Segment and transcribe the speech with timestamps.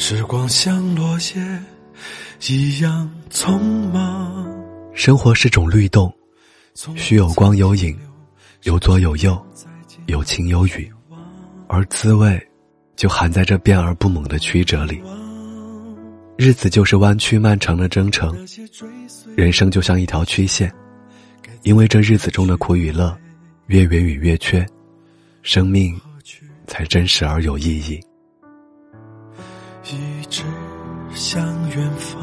[0.00, 1.60] 时光像落叶
[2.48, 3.58] 一样匆
[3.92, 4.48] 忙。
[4.94, 6.10] 生活是种律动，
[6.94, 7.98] 需有光有影，
[8.62, 9.44] 有左有右，
[10.06, 10.90] 有晴有雨，
[11.66, 12.40] 而滋味
[12.94, 15.02] 就含在这变而不猛的曲折里。
[16.36, 18.32] 日子就是弯曲漫长的征程，
[19.36, 20.72] 人生就像一条曲线，
[21.64, 23.18] 因为这日子中的苦与乐，
[23.66, 24.64] 月圆与月缺，
[25.42, 26.00] 生命
[26.68, 28.00] 才真实而有意义。
[29.90, 30.42] 一直
[31.14, 32.20] 向远方。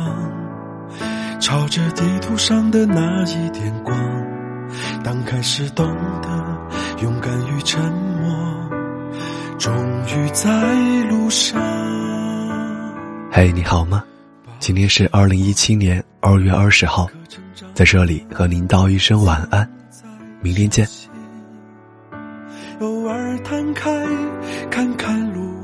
[1.39, 3.97] 朝着地图上的那一点光，
[5.03, 5.87] 当开始懂
[6.21, 6.29] 得
[7.01, 8.69] 勇敢与沉默，
[9.57, 9.73] 终
[10.07, 11.59] 于在路上。
[13.31, 14.03] 嘿，你好吗？
[14.59, 17.09] 今天是二零一七年二月二十号，
[17.73, 19.67] 在这里和您道一声晚安，
[20.41, 20.87] 明天见。
[22.79, 23.91] 偶尔摊开
[24.69, 25.54] 看看路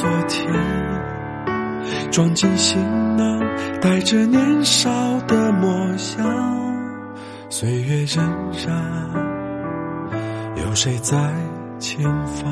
[0.00, 0.50] 昨天。
[2.10, 2.80] 装进行
[3.18, 3.38] 囊，
[3.82, 4.90] 带着年少
[5.26, 5.68] 的模
[6.18, 6.26] 样。
[7.50, 8.18] 岁月荏
[8.50, 8.70] 苒，
[10.64, 11.16] 有谁在
[11.78, 12.50] 前方？